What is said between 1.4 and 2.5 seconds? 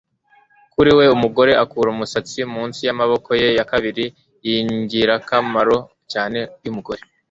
akura umusatsi